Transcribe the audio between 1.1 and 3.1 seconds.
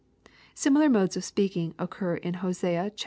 of speaking occur in Hosea vi.